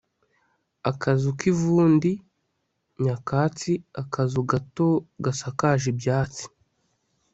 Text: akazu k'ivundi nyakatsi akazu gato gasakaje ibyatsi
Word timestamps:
akazu 0.91 1.29
k'ivundi 1.39 2.11
nyakatsi 3.03 3.71
akazu 4.01 4.39
gato 4.51 4.87
gasakaje 5.23 5.85
ibyatsi 5.93 6.45